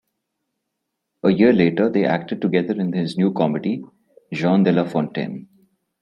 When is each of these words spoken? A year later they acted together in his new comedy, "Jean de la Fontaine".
A 1.23 1.29
year 1.29 1.53
later 1.53 1.87
they 1.87 2.05
acted 2.05 2.41
together 2.41 2.73
in 2.73 2.91
his 2.91 3.19
new 3.19 3.31
comedy, 3.31 3.83
"Jean 4.33 4.63
de 4.63 4.71
la 4.71 4.83
Fontaine". 4.83 5.47